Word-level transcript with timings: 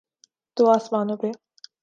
تو 0.57 0.63
آسمانوں 0.75 1.17
پہ۔ 1.21 1.29